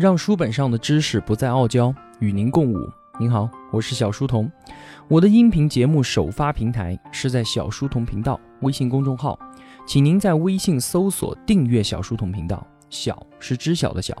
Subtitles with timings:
[0.00, 2.90] 让书本上的知识不再傲娇，与您共舞。
[3.18, 4.50] 您好，我是小书童。
[5.08, 9.38] 我的音频节目首发平台是在小书童频道微信公众号，
[9.86, 12.66] 请您在微信搜索订阅小书童频道。
[12.88, 14.16] 小是知晓的小。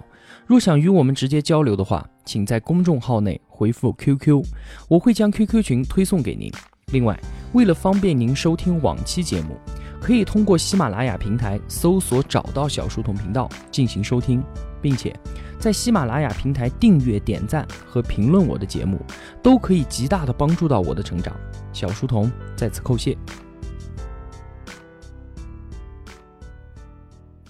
[0.46, 4.44] 若想与我们直接交流的话，请在公众号内回复 QQ，
[4.86, 6.52] 我会将 QQ 群推送给您。
[6.92, 7.18] 另外，
[7.54, 9.56] 为了方便您收听往期节目，
[9.98, 14.42] 可以通过喜马拉雅平台搜索找到小书童频道进行收听，
[14.82, 15.18] 并且
[15.60, 18.98] 在喜马拉雅平台订阅、点赞和评论我的节目，
[19.42, 21.36] 都可以极大的帮助到我的成长。
[21.70, 23.14] 小书童在此叩谢。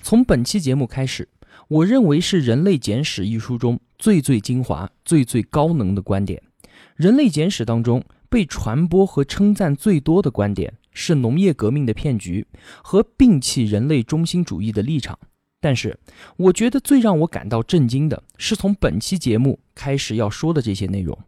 [0.02, 1.28] 从本期节目开始，
[1.68, 6.42] 我认为是《人类简史》一书中最最精华、最最高能的观点。
[6.96, 12.44] 《人类简史》当中被传播和称赞最多的观点是农业革命的骗局
[12.82, 15.16] 和摒弃人类中心主义的立场。
[15.60, 15.98] 但是，
[16.36, 21.18] 我觉得最让我感到震惊的是从本期节目开始要说的这些内容。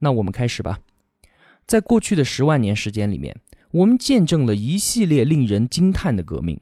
[0.00, 0.80] 那我们开始吧。
[1.66, 3.34] 在过去的十万年时间里面，
[3.70, 6.60] 我们见证了一系列令人惊叹的革命。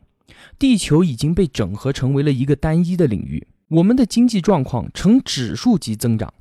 [0.59, 6.33] 地球已经被整合成为了一个单一的领域，我们的经济状况呈指数级增长。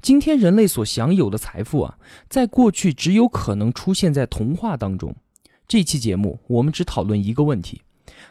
[0.00, 1.98] 今天人类所享有的财富啊，
[2.30, 5.14] 在过去只有可能出现在童话当中。
[5.68, 7.82] 这期节目我们只讨论一个问题，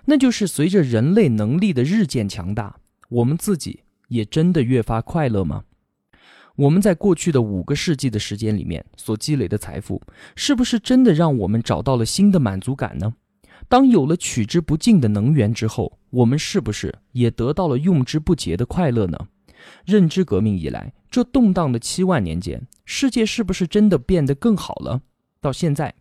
[0.05, 2.77] 那就是随着人类能力的日渐强大，
[3.09, 5.63] 我们自己也真的越发快乐吗？
[6.55, 10.01] 我们在过去的五个世纪的时间里面所积累的财富，
[10.35, 13.13] 是不是真的让我们找到了新的满足感呢？
[13.67, 19.27] 当有了取之不尽的能源之后，我们是不是也得到了用之不竭的快乐呢？
[19.85, 25.01] 认知革命以来，这动荡的七万年间，世界是不是真的变得更好了？
[25.45, 25.93] 到现在，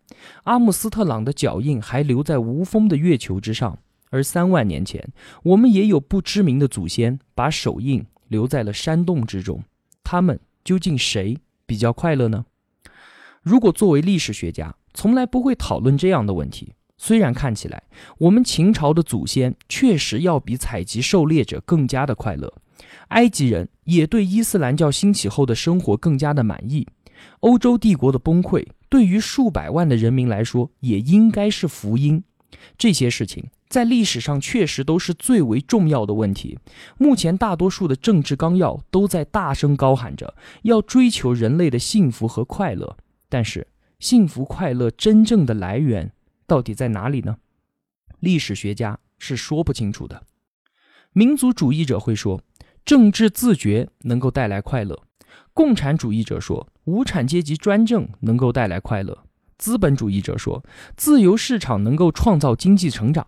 [0.45, 3.77] 阿姆斯特朗的脚印还留在无风的月球之上，
[4.09, 5.07] 而三万年前，
[5.43, 9.63] 我们也有不知名的祖先把手印留在了山洞之中。
[10.03, 12.45] 他们究竟谁比较快乐呢？
[13.43, 16.73] 如果作为历史学家，从来不会讨论这样的问题。
[16.97, 17.83] 虽然看起来
[18.17, 22.51] 我们秦朝的祖先确实要比采集狩猎者更加的快乐，
[23.09, 26.87] 埃及人也对伊斯兰教兴起后的生活更加的满意，
[27.41, 32.23] 欧洲帝国的崩溃对于数百万的人民来说也应该是福音。
[32.77, 36.57] 这些事情在历史上确实都是最为重要的问题。
[36.97, 42.97] 目前大多数的政治纲要都在大声高喊着要追求人类的幸福和快乐，
[43.27, 43.67] 但是
[43.99, 46.11] 幸福快乐真正的来源。
[46.47, 47.37] 到底在哪里呢？
[48.19, 50.23] 历史学家是说不清楚的。
[51.11, 52.41] 民族主义者会说，
[52.85, 54.95] 政治自觉能够带来快乐；
[55.55, 59.15] 共产主义者说，无产阶级专政能够带来快乐；
[59.57, 60.61] 资本主义者说，
[60.97, 63.25] 自由市场能够创造经济成长，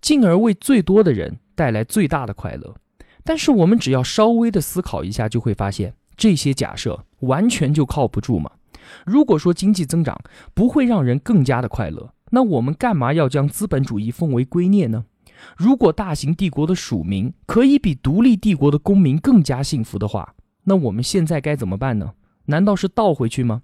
[0.00, 2.76] 进而为最多的人带来最大的快乐。
[3.22, 8.50] 但是，我们只要稍微的思考一下，就会发现这些假设完全就靠不住嘛。
[9.04, 10.18] 如果说经济增长
[10.54, 15.04] 不会让人更加的快乐，那我们干嘛要将资本主义奉为圭臬呢？
[15.58, 20.34] 如果大型帝国的属民可以比独立帝国的公民更加幸福的话，
[20.66, 22.12] 那我们现在该怎么办呢？
[22.44, 23.62] 难道是倒回去吗？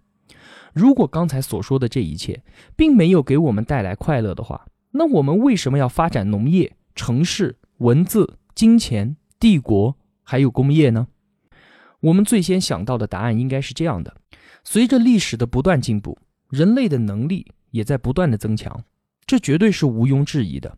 [0.73, 2.43] 如果刚才所说的这一切
[2.75, 11.07] 并没有给我们带来快乐的话，那我们为什么要发展农业、城市、文字、金钱、帝国还有工业呢？
[12.01, 14.17] 我们最先想到的答案应该是这样的：
[14.65, 16.19] 随着历史的不断进步，
[16.49, 17.53] 人类的能力。
[17.73, 18.85] 也在不断的增强，
[19.25, 20.77] 这绝对是毋庸置疑的。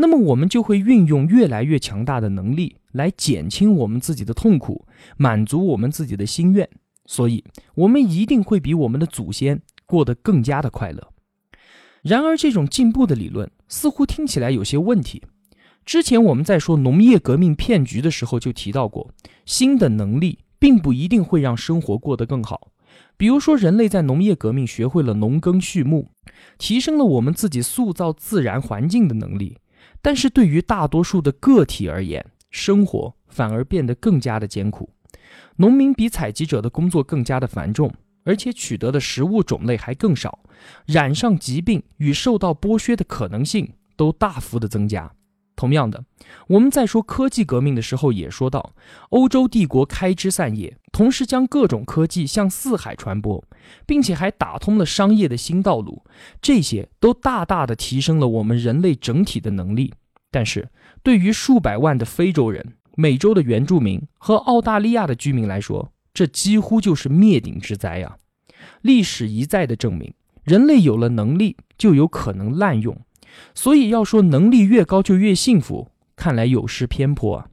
[0.00, 4.86] 那么我们就会运用越来越强大的能力来减轻我们自己的痛苦，
[5.16, 6.68] 满足我们自己的心愿。
[7.04, 7.42] 所以，
[7.74, 11.12] 我们一定会比我们的祖先过得更加的快乐。
[12.02, 15.22] 然而，这种进步的理论似乎听起来有些问题。
[15.84, 19.10] 之前我们在说农业革命骗局的时候就提到过，
[19.44, 22.70] 新的能力并不一定会让生活过得更好。
[23.16, 26.10] 比如说，人类在农业革命学会了农耕畜牧，
[26.56, 29.56] 提升了我们自己塑造自然环境的能力。
[30.00, 34.90] 但是对于大多数的个体而言，生活反而变得更加的艰苦。
[35.56, 37.92] 农民比采集者的工作更加的繁重，
[38.24, 40.38] 而且取得的食物种类还更少，
[40.86, 45.12] 染上疾病与受到剥削的可能性都大幅的增加。
[45.58, 46.04] 同样的，
[46.46, 48.74] 我们在说科技革命的时候，也说到
[49.08, 53.44] 欧洲帝国开枝散叶，同时将各种科技向四海传播，
[53.84, 56.04] 并且还打通了商业的新道路。
[56.40, 59.92] 这些都大大的提升了我们人类整体的能力。
[60.30, 60.68] 但是，
[61.02, 68.16] 对于数百万的非洲人、美洲的原住民和澳大利亚的居民来说，这几乎就是灭顶之灾啊！
[68.82, 70.14] 历史一再的证明，
[70.44, 72.96] 人类有了能力，就有可能滥用。
[73.54, 77.48] 所以要说能力越高就越幸福，看来有失偏颇啊。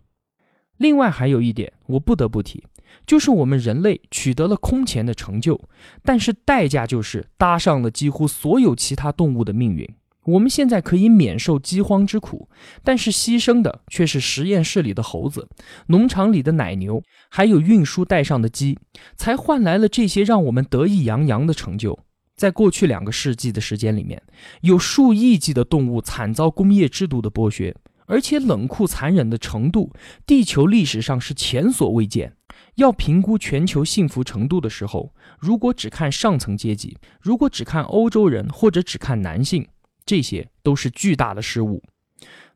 [0.77, 2.63] 另外还有一点，我不得不提，
[3.07, 5.59] 就是我们人类取得了空前的成就，
[6.03, 9.87] 但是代价就是搭上了几乎所有其他动物的命运。
[10.25, 12.49] 我们现在可以免受饥荒之苦，
[12.83, 15.47] 但是牺牲的却是实验室里的猴子、
[15.87, 18.79] 农场里的奶牛，还有运输带上的鸡，
[19.15, 21.99] 才换来了这些让我们得意洋洋的成就。
[22.35, 24.21] 在过去两个世纪的时间里面，
[24.61, 27.75] 有数亿计的动物惨遭工业制度的剥削，
[28.07, 29.93] 而且冷酷残忍的程度，
[30.25, 32.35] 地球历史上是前所未见。
[32.75, 39.67] 要评估全球幸福程度的时候，如果只看上层阶级，如果只看欧洲人，或者只看男性。
[40.05, 41.81] 这些都是巨大的失误。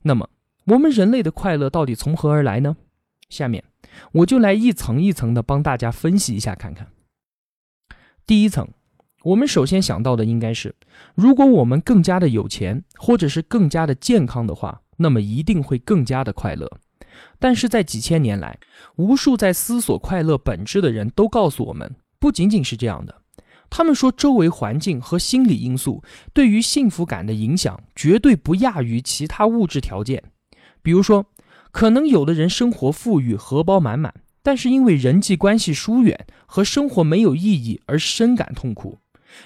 [0.03, 0.29] 那么，
[0.65, 2.77] 我们人类的快乐到底从何而来呢？
[3.29, 3.63] 下面
[4.11, 6.91] 我就来一层一层的帮大家分析一下，看看。
[8.27, 8.67] 第一层，
[9.23, 10.73] 我们首先想到的应该是，
[11.13, 16.69] 如果我们更加的有钱，或者是更加的健康的话，那么一定会更加的快乐。
[17.37, 18.57] 但是在几千年来，
[18.95, 23.21] 无数在思索快乐本质的人都告诉我们，不仅仅是这样的。
[23.69, 26.01] 他们说，周围环境和心理因素
[26.33, 30.23] 对于幸福感的影响绝对不亚于其他物质条件。
[30.81, 31.25] 比如说，
[31.71, 38.99] 可能有的人生活富裕，荷包满满，但是因为人际关系疏远和生活没有意义而深感痛苦；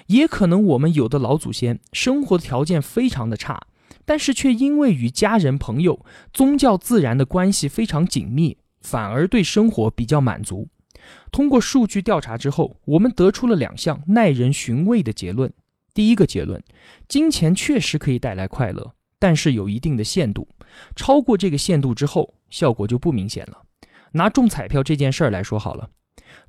[0.06, 3.66] 也可能我们有的老祖先生活条件非常的差，
[4.04, 10.68] 但是却因为与家人、朋友、宗教、自然的关系非常紧密，反而对生活比较满足。
[11.30, 15.52] 通过数据调查之后，我们得出了两项耐人寻味的结论。
[15.92, 16.62] 第一个结论，
[17.06, 20.48] 金钱确实可以带来快乐，但是有一定的限度，
[20.96, 23.62] 超过这个限度之后，效果就不明显了。
[24.12, 25.90] 拿中彩票这件事儿来说好了，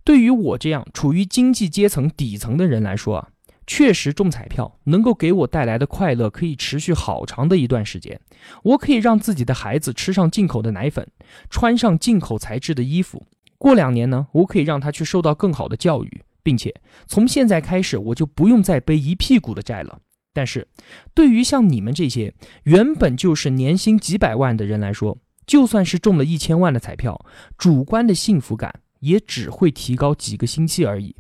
[0.05, 3.29] 对于我这样处于经济阶层底层的人来说啊，
[3.65, 8.21] 确实中彩票能够给我带来的快乐可以持续好长的一段时间。
[8.63, 11.07] 我可以让自己的孩子吃上进口的奶粉，
[11.49, 13.25] 穿上进口材质的衣服。
[13.57, 16.71] 过两年呢，我可以让他去受到更好的教育，并且
[17.07, 19.99] 从现在开始，我就不用再背一屁股的债了。
[20.31, 20.67] 但是，
[21.15, 22.31] 对于像你们这些
[22.65, 25.17] 原本就是年薪几百万的人来说，
[25.47, 27.25] 就算是中了一千万的彩票，
[27.57, 31.15] 主观的幸福感也只会提高几个星期而已。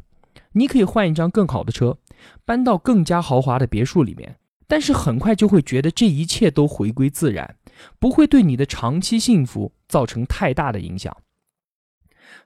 [0.53, 1.97] 你可以换一张更好的车，
[2.43, 4.37] 搬到更加豪华的别墅里面，
[4.67, 7.57] 但是很快就会觉得这一切都回归自然，
[7.99, 11.15] 不会对你的长期幸福造成太大的影响。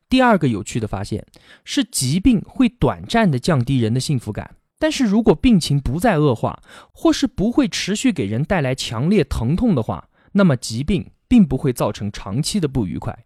[0.10, 1.26] 第二个有趣的发现
[1.64, 13.24] 是，疾病会短暂的降低人的幸福感，但是如果病情不再恶化，或是不会持续给人带来强烈疼痛的话，那么疾病并不会造成长期的不愉快。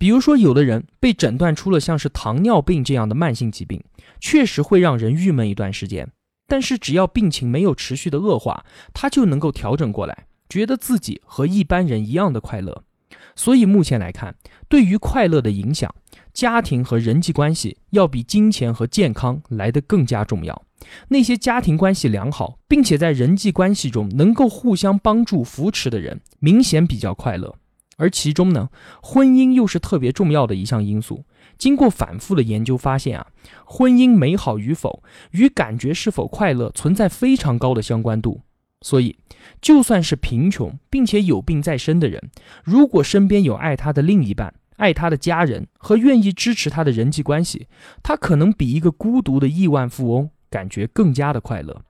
[0.00, 3.84] 比如说，有的人被诊断出了像是糖尿病这样的慢性疾病，
[4.18, 6.08] 确实会让人郁闷一段时间，
[6.46, 8.64] 但是只要病情没有持续的恶化，
[8.94, 12.82] 他就能够调整过来，觉得自己和一般人一样的快乐。
[13.36, 14.34] 所以目前来看，
[14.70, 15.94] 对于快乐的影响，
[16.32, 20.62] 家庭和人际关系要比金钱和健康来得更加重要。
[21.08, 27.54] 那些家庭关系良好，并且在人际关系中能够互相帮助扶持的人，明显比较快乐。
[28.00, 28.70] 而其中呢，
[29.02, 31.24] 婚姻又是特别重要的一项因素。
[31.58, 33.26] 经过反复的研究发现啊，
[33.66, 35.02] 婚姻美好与否
[35.32, 38.40] 与感觉是否快乐存在非常高的相关度。
[38.80, 39.18] 所以，
[39.60, 42.30] 就算是贫穷并且有病在身的人，
[42.64, 47.66] 如果身边有爱他的另一半、爱他的家人和愿意支持他的人际关系，
[48.02, 51.82] 他可能比一个孤独的亿万富翁感觉更加的快乐。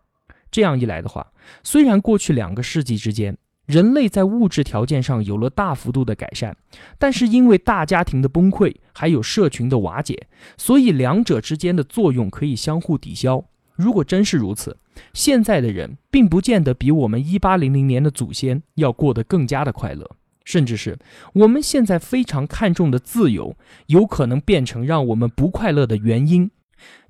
[0.50, 1.28] 这样一来的话，
[1.62, 3.38] 虽然过去两个世纪之间，
[3.70, 6.56] 人类在物质条件上有了大幅度的改善，
[6.98, 13.44] 但是因为大家庭的崩溃，还有社群的瓦解，所以两者之间的作用可以相互抵消。
[13.76, 14.76] 如果真是如此，
[15.14, 20.04] 现在的人并不见得比我们一八零零年的祖先要过得更加的快乐，
[20.44, 20.98] 甚至是
[21.34, 26.50] 我们现在非常看重的自由，有可能变成让我们不快乐的原因。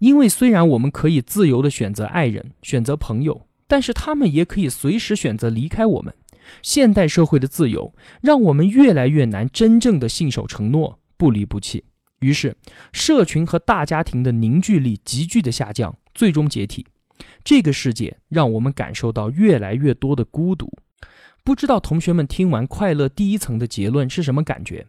[0.01, 6.13] 因为虽然我们可以自由的选择爱人、选择朋友，但是他们也可以随时选择离开我们。
[6.63, 11.85] 现代社会的自由让我们越来越难真正的信守承诺、不离不弃，
[12.21, 12.57] 于是
[12.93, 16.87] 社群和大家庭的凝聚力急剧的下降，最终解体。
[17.45, 20.71] 这个世界让我们感受到越来越多的孤独，
[21.45, 24.87] 不知道同学们听完快乐第一层的结论是什么感觉？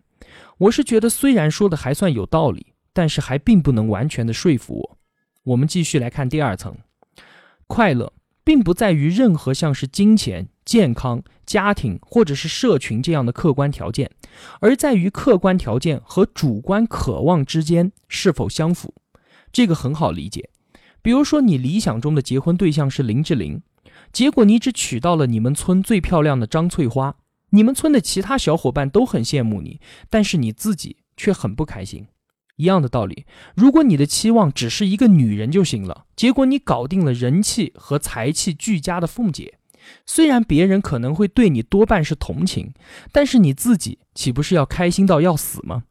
[0.57, 4.97] 我是觉得虽然说的还算有道理，但是还并不能完全的说服我。
[5.43, 6.77] 我们继续来看第二层，
[7.67, 8.13] 快乐
[8.43, 14.09] 并不在于任何像是金钱、健康、家庭或者是社群这样的客观条件，
[14.61, 18.93] 而在于客观条件和主观渴望之间是否相符。
[19.51, 20.49] 这个很好理解。
[21.01, 23.61] 比如说，你理想中的结婚对象是林志玲，
[24.13, 27.15] 结果你只娶到了你们村最漂亮的张翠花，
[27.49, 32.07] 你们村的其他小伙伴都很羡慕你，但是你自己却很不开心。
[32.55, 39.57] 一样的道理，如果你的期望只是一个女人就行了，结果你搞定了人气和财气俱佳的凤姐，
[40.05, 42.73] 虽然别人可能会对你多半是同情，
[43.11, 45.83] 但是你自己岂不是要开心到要死吗？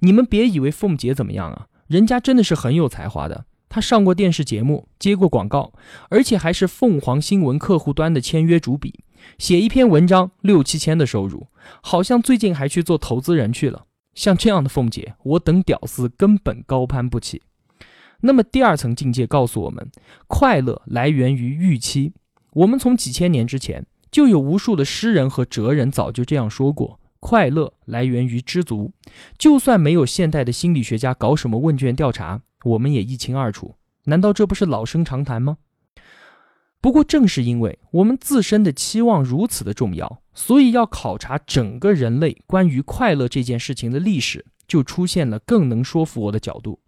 [0.00, 3.46] 你们别以为凤姐怎么样啊，人家真的是很有才华的。
[3.68, 5.72] 她上过电视节目，接过广告，
[6.08, 9.04] 而且还是凤凰新闻客户端的签约主笔，
[9.38, 11.46] 写一篇文章六七千的收入，
[11.80, 13.84] 好像最近还去做投资人去了。
[14.12, 17.42] 像这样的凤姐，我等屌丝根本高攀不起。
[18.22, 19.88] 那么第二层境界告诉我们，
[20.26, 22.12] 快乐来源于预期。
[22.52, 28.92] 我们从几千年之前就有无数的诗人和哲人早就这样说过：快乐来源于知足。
[29.38, 33.76] 就算没有现代的心理学家搞什么问卷调查，我们也一清二楚。
[34.04, 35.58] 难道这不是老生常谈吗？
[36.80, 40.22] 不过正是因为我们自身的期望如此的重要。
[40.32, 46.80] 所以，要考察整个人类关于快乐这件事情的历史，就出现了更能说服我的角度。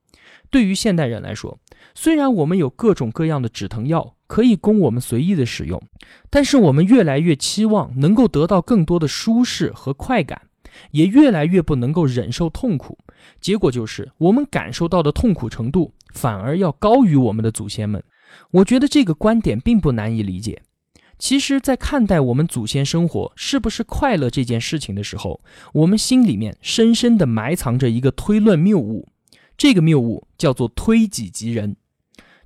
[0.49, 1.59] 对于现代人来说，
[1.95, 5.79] 虽然我们有各种各样的止疼药可以供我们随意的使用，
[6.31, 10.41] 但是我们越来越期望能够得到更多的舒适和快感，
[10.93, 12.97] 也越来越不能够忍受痛苦。
[13.43, 18.03] 结果就是，我们感受到的痛苦程度反而要高于我们的祖先们。
[18.53, 20.63] 我觉得这个观点并不难以理解。
[21.19, 25.43] 其实，在看待我们祖先生活是不是快乐这件事情的时候，
[25.75, 29.07] 我们心里面深深地埋藏着一个推论谬误。
[29.59, 31.77] 这个谬误叫做推己及人，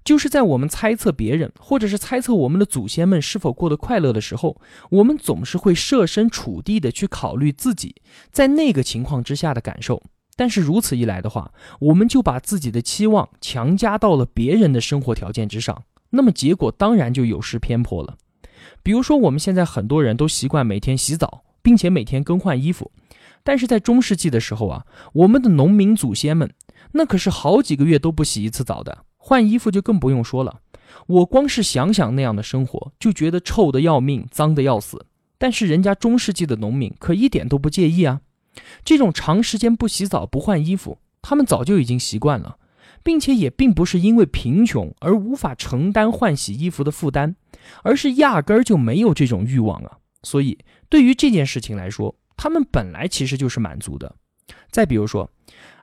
[0.07, 7.97] 就是在我们猜测别人，或者是猜测我们的祖先们是否过得快乐的时候，我们总是会设身处地的去考虑自己
[8.31, 10.01] 在那个情况之下的感受。
[10.37, 18.17] 但是如此一来的话，我们就把自己的期望强加到了别人的生活条件之上，那么结果当然就有失偏颇了。
[18.85, 22.93] 比如说，我们现在很多人都习惯每天洗澡，并且每天更换衣服，
[23.43, 26.55] 但是在中世纪的时候啊，我们的农民祖先们
[26.93, 30.61] 那可是好几个月都不洗一次澡的，换衣服就更不用说了。
[31.09, 35.05] 我光是想想那样的生活，就觉得臭的要命，脏的要死。
[35.37, 38.21] 但是人家中世纪的农民可一点都不介意啊，
[38.85, 42.59] 这种长时间不洗澡、不换衣服，他们早就已经习惯了。
[43.03, 47.35] 并且也并不是因为贫穷而无法承担换洗衣服的负担，
[47.83, 49.99] 而是压根儿就没有这种欲望啊。
[50.23, 50.57] 所以
[50.89, 54.15] 对于这件事情来说，他们本来其实就是满足的。
[54.71, 55.29] 再比如说，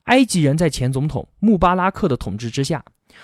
[0.05, 2.83] 埃及人在前总统穆巴拉克的统治之下，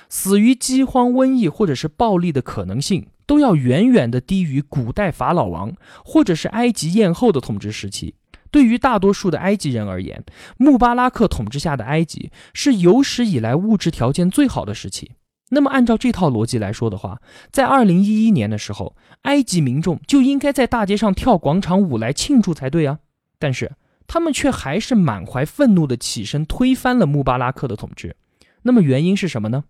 [0.10, 8.16] 死于饥荒、瘟疫或者是暴力的可能性，都要远远的低于古代法老王或者是埃及艳后的统治时期。
[8.52, 10.24] 对于大多数的埃及人而言，
[10.58, 15.12] 穆巴拉克统治下的埃及是有史以来物质条件最好的时期。
[15.52, 23.00] 那么，按照这套逻辑来说的话，在二零一一年的时候，埃及民众就应该在大街上跳广场舞来庆祝才对啊！
[23.40, 23.72] 但是
[24.06, 28.16] 他们却还是满怀愤怒地起身推翻了穆巴拉克的统治。
[28.64, 29.64] 那么原因是什么呢？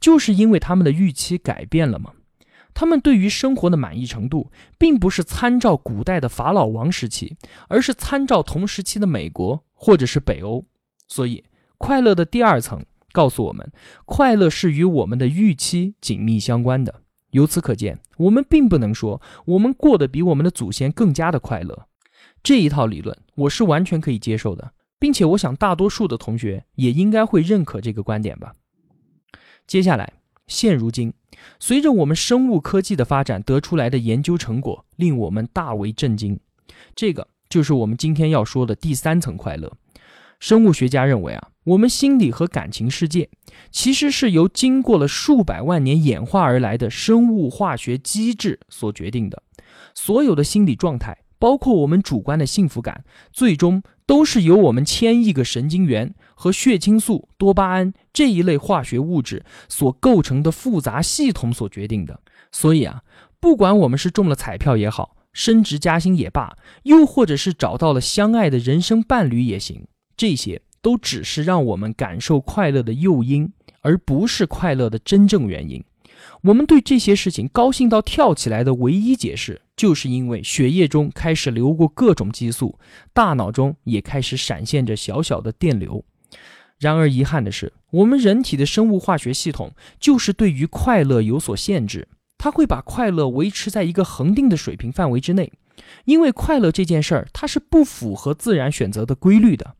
[0.00, 2.12] 就是因为他们的预期改变了吗？
[2.72, 7.36] 他们对于生活的满意程度，并不是参照古代的法老王时期，
[7.68, 10.64] 而是参照同时期的美国或者是北欧。
[11.06, 11.44] 所以，
[11.78, 13.70] 快乐的第二层告诉我们，
[14.04, 17.02] 快乐是与我们的预期紧密相关的。
[17.30, 21.86] 由此可见，我们并不能说我们过得比我们的祖先更加的快乐。
[22.42, 28.52] 这一套理论，我是完全可以接受的，并且我想大多数的同学也应该会认可这个观点吧。
[29.66, 30.12] 接下来，
[30.46, 31.12] 现如今。
[31.58, 36.38] 随着我们生物科技的发展，得出来的研究成果令我们大为震惊。
[36.94, 39.72] 这个就是我们今天要说的第三层快乐。
[40.38, 43.30] 生物学家认为啊，我们心理和感情世界
[43.70, 49.42] 其实是由经过了数百万年演化而来的生物化学机制所决定的。
[49.94, 56.14] 所有的心理状态，包括我们主观的幸福感，最终都是由我们千亿个神经元。
[56.34, 62.18] 和血清素、多巴胺这一类化学物质所构成的复杂系统所决定的。
[62.50, 63.02] 所以啊，
[63.40, 69.86] 不管我们是中了彩票也好，升职加薪也罢，又或者是找到了相爱的人生伴侣也行，
[70.16, 75.84] 这些都只是让我们感受快乐的诱因，而不是快乐的真正原因。
[76.44, 82.78] 我们对这些事情高兴到跳起来的唯一解释，就是因为血液中开始流过各种激素，
[83.14, 86.04] 大脑中也开始闪现着小小的电流。
[86.78, 95.50] 然而遗憾的是，我们人体的生物化学系统就是对于快乐有所限制，它会把快乐维持在一个恒定的水平范围之内，
[96.04, 99.76] 因为快乐这件事儿它是不符合自然选择的规律的。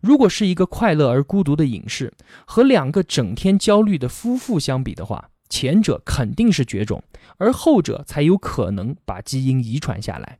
[0.00, 2.12] 如果是一个快乐而孤独的隐士
[2.44, 7.02] 和两个整天焦虑的夫妇相比的话，前者肯定是绝种，
[7.36, 10.38] 而后者才有可能把基因遗传下来。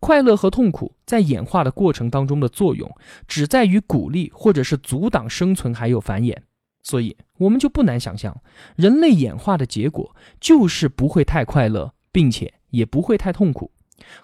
[0.00, 2.90] 快乐和痛苦在演化的过程当中的作用，
[3.28, 6.36] 只在于鼓励或者是阻挡生存还有繁衍。
[6.82, 8.42] 所以，我们就不难想象，
[8.74, 13.70] 人类演化的结果就是不会太快乐，并且也不会太痛苦。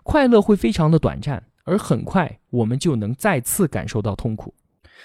[0.02, 4.52] 快乐会非常的短暂，而很快我们就能再次感受到痛苦。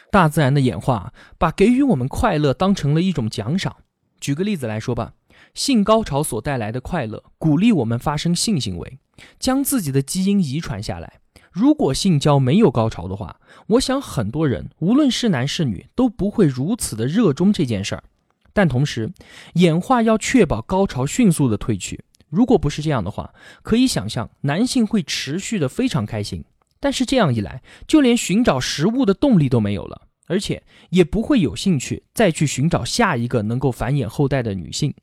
[0.10, 3.76] 大自然的演化把给予我们快乐当成了一种奖赏。
[4.24, 5.16] 举个例子来说吧，
[5.54, 8.98] 性高潮所带来的快乐，鼓励我们发生性行为。
[9.38, 11.20] 将自己的基因遗传下来。
[11.52, 18.04] 如果性交没有高潮的话，我想很多人，无论是男是女，都不会如此的热衷这件事儿。
[18.54, 19.12] 但同时，
[19.56, 22.06] 演化要确保高潮迅速的褪去。
[22.30, 26.46] 如果不是这样的话，可以想象男性会持续的非常开心。
[26.80, 34.94] 但是这样一来，就连寻找食物的动力都没有了，而且也不会有兴趣再去寻找下一个能够繁衍后代的女性。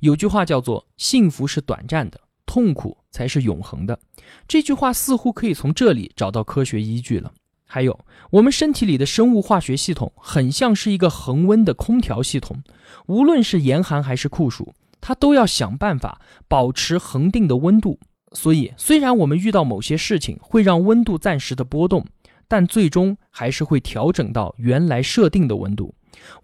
[0.00, 2.20] 有句话叫做“幸福是短暂的”。
[2.46, 3.98] 痛苦才是永恒的，
[4.46, 7.32] 这句话似乎可以从这里找到科学依据了。
[7.66, 7.98] 还有，
[8.30, 12.62] 我们身体里的生物化学系统很像是一个恒温的空调系统，
[13.06, 17.98] 无论是严寒还是酷暑，它都要想办法保持恒定的温度。
[18.32, 22.06] 所以，虽然我们遇到某些事情会让温度暂时的波动，
[22.46, 25.92] 但最终还是会调整到原来设定的温度。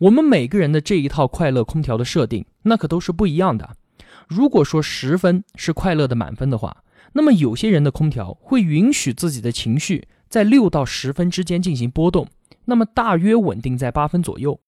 [0.00, 3.76] 我们每个人的这一套快乐空调的设定，那可都是不一样的。
[4.26, 6.82] 如果说十分是快乐的满分的话，
[7.12, 12.26] 那么有些人的空调会允许自己的情绪在六到十分之间进行波动，
[12.64, 14.61] 那么大约稳定在八分左右。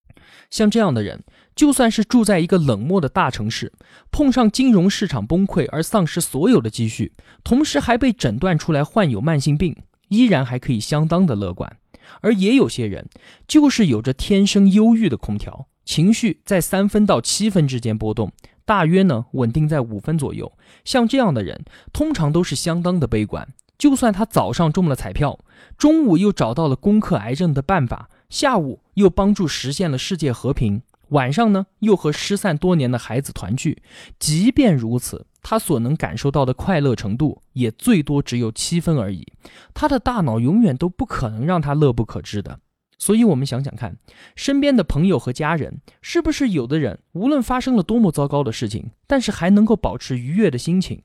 [0.48, 1.24] 像这样的人，
[1.56, 3.72] 就算是住在一个冷漠的大城市，
[4.12, 7.12] 碰上金融市场崩溃而丧失所有的积蓄，
[7.42, 9.76] 同时还被诊断出来患有慢性病，
[10.08, 11.76] 依然还可以相当的乐观。
[12.20, 13.08] 而也有些人，
[13.48, 18.32] 就是有着天生忧郁的空调，情绪在三分到七分之间波动。
[18.64, 20.52] 大约呢，稳定在五分左右。
[20.84, 23.48] 像这样的人，通常都是相当的悲观。
[23.76, 25.40] 就算他早上中了彩票，
[25.76, 30.82] 中午又找到了攻克癌症的办法，下午又帮助实现了世界和平，
[31.12, 33.82] 晚上呢又和失散多年的孩子团聚。
[34.18, 39.26] 即便如此，他所能感受到的快乐程度也最多只有七分而已。
[39.72, 42.60] 他的大脑永远都不可能让他乐不可支的。
[42.98, 43.96] 所以，我们想想看，
[44.36, 50.98] 身边的朋友和家人，是不是有的人无论发生了多么糟糕的事情，但是还能够保持愉悦的心情；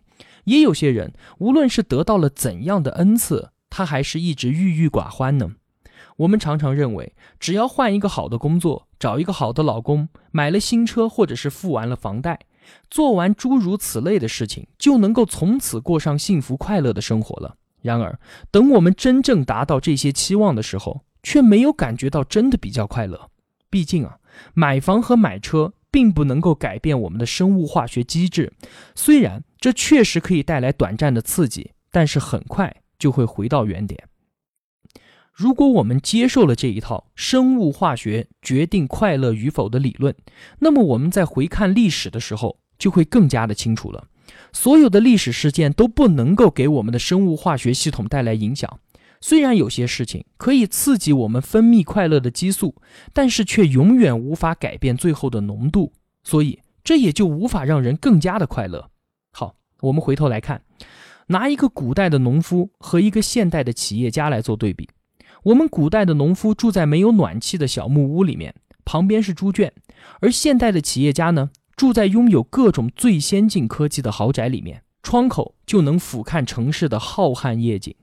[0.44, 5.54] 也有些人，无论是得到了怎样的恩赐，他还是一直郁郁寡欢呢？
[6.18, 12.40] 我们常常认为，只要换一个好的工作，找一个好的老公，买了新车，或者是付完了房贷，
[12.90, 17.56] 做完诸如此类的事情，就能够从此过上幸福快乐的生活了。
[17.82, 18.20] 然而，
[18.52, 23.30] 等我们真正达到这些期望的时候，却没有感觉到真的比较快乐。
[23.70, 24.18] 毕竟啊，
[24.54, 28.52] 买房和买车并不能够改变我们的生物化学机制。
[28.96, 34.07] 虽然这确实可以带来短暂的刺激，但是很快就会回到原点。
[35.38, 40.16] 如果我们接受了这一套生物化学决定快乐与否的理论，
[40.58, 44.08] 那么我们在回看历史的时候就会更加的清楚了。
[44.52, 48.80] 所有的历史事件都不能够给我们的生物化学系统带来影响。
[49.22, 52.74] 虽然有些事情可以刺激我们分泌快乐的激素，
[53.14, 58.90] 但是却永远无法改变最后的浓度，所以这也就无法让人更加的快乐。
[59.34, 60.64] 好，我们回头来看，
[61.28, 64.90] 拿一个古代的农夫和一个现代的企业家来做对比。
[65.44, 69.70] 我们古代的农夫住在没有暖气的小木屋里面，旁边是猪圈；
[70.20, 77.96] 而现代的企业家呢，住在拥有各种最先进科技的豪宅里面，窗口就能俯瞰城市的浩瀚夜景。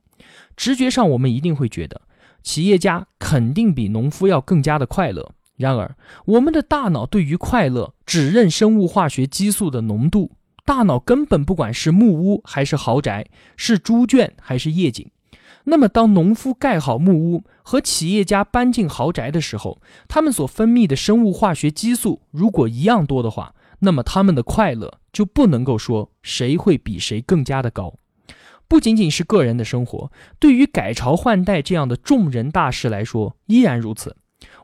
[0.57, 2.03] 直觉上，我们一定会觉得
[2.43, 5.33] 企业家肯定比农夫要更加的快乐。
[5.57, 10.33] 然而，我们的大脑对于快乐只认生物化学激素的浓度，
[10.65, 15.09] 大脑根本不管是木屋还是豪宅，是猪圈还是夜景。
[15.65, 27.95] 那么，当农夫盖好木屋和企业家搬进豪宅的时候，他们所分泌的生物化学激素如果一样多的话，那么他们的快乐就不能够说谁会比谁更加的高。
[28.69, 34.17] 不仅仅是个人的生活，对于改朝换代这样的众人大事来说，依然如此。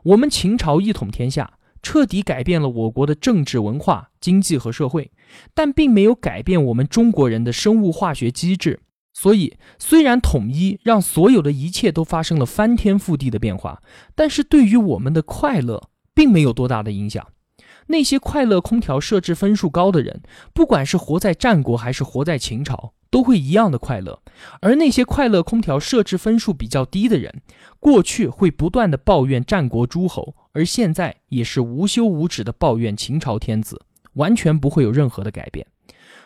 [0.03, 5.11] 我们秦朝一统天下，彻底改变了我国的政治、文化、经济和社会，
[5.53, 8.81] 但并没有改变我们中国人的生物化学机制。
[9.21, 13.83] 所以，虽然统一让所有的一切都发生了翻天覆地的变化，
[14.15, 17.27] 但是对于我们的快乐，并没有多大的影响。
[17.85, 22.93] 那些快乐空调设置分数高的人，不管是活在战国还是活在秦朝。
[23.11, 24.21] 都会一样的快乐，
[24.61, 27.41] 而那些快乐空调设置分数比较低的人，
[27.77, 33.81] 过去会不断的抱怨战国诸侯，而现在也是无休无止的抱怨秦朝天子，
[34.13, 35.67] 完全不会有任何的改变。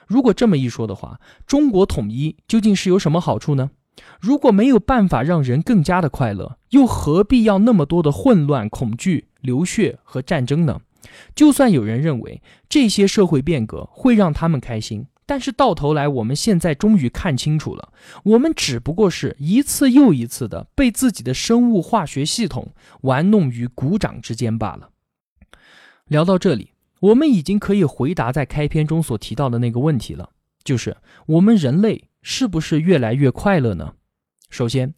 [0.08, 3.72] 如果这么一说的话，中国统一究竟是有什么好处呢？
[4.20, 10.82] 如果没有办法让人更加的快乐，又何必要那么多的混乱、恐惧、流血和战争呢？
[11.34, 24.90] 就算有人认为这些社会变革会让他们开心，但是到头来，我们现在终于看清楚了，我们只不过是一次又一次的被自己的生物化学系统玩弄于股掌之间罢了。
[26.08, 30.32] 聊到这里，我们已经可以回答在开篇中所提到的那个问题了，
[30.64, 33.94] 就是我们人类是不是越来越快乐呢？
[34.50, 34.94] 首先，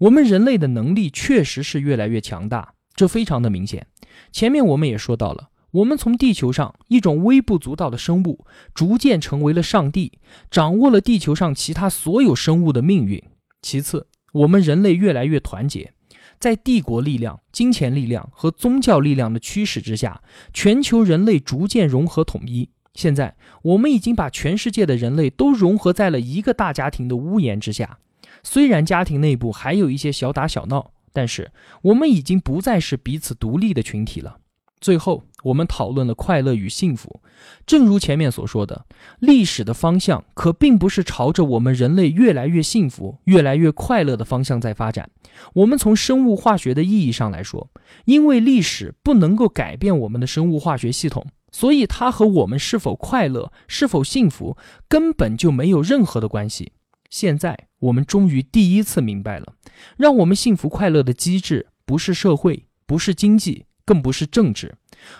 [0.00, 3.86] 我们人类的能力确实是越来越强大，这非常的明显。
[4.30, 5.50] 前面我们也说到了。
[5.72, 10.18] 我们从地球上一种微不足道的生物，逐渐成为了上帝，
[10.50, 13.22] 掌握了地球上其他所有生物的命运。
[13.62, 15.92] 其次，我们人类越来越团结，
[16.40, 20.22] 在帝国力量、金钱力量和宗教力量的驱使之下，
[20.54, 22.70] 全球人类逐渐融合统一。
[22.94, 27.98] 现在，我们已经把全世界的人类都融合在了一个大家庭的屋檐之下。
[28.42, 34.38] 虽然家庭内部还有一些小打小闹，但是我们已经不再是彼此独立的群体了。
[34.80, 37.20] 最后，我们讨论了快乐与幸福。
[37.66, 38.86] 正如前面所说的，
[39.18, 45.10] 历史的方向可并不是朝着我们人类越来越幸福、越来越快乐的方向在发展。
[45.54, 47.70] 我们从生物化学的意义上来说，
[48.06, 54.56] 因为历史不能够改变我们的生物化学系统，所以它和我们是否快乐、是否幸福
[54.88, 56.72] 根本就没有任何的关系。
[57.10, 59.54] 现在，我们终于第一次明白了，
[59.96, 63.66] 让我们幸福快乐的机制不是社会，不是经济。
[63.90, 64.76] 更不是政治，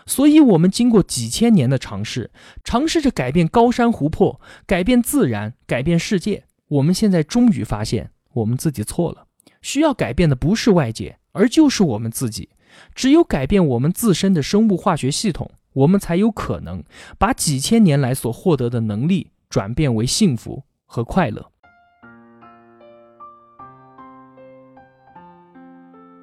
[0.06, 2.30] 所以，我们经过几千年的尝试，
[2.62, 6.44] 尝试着改变高山湖泊，改变自然，改变世界。
[6.68, 9.26] 我们现在终于发现，我们自己错了。
[9.60, 12.50] 需要改变的不是外界，而就是我们自己。
[12.94, 16.84] 只有改变我们自身的生物化学系统，我们才有可能
[17.18, 21.50] 把几千年来所获得的能力转变为幸福和快乐。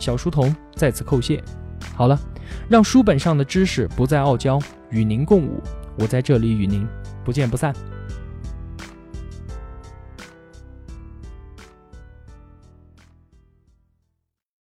[0.00, 1.40] 小书童再次叩谢。
[1.94, 2.18] 好了，
[2.68, 4.58] 让书本上的知识不再傲娇，
[4.90, 5.62] 与您共舞。
[5.98, 6.86] 我在这里与您
[7.24, 7.72] 不见不散。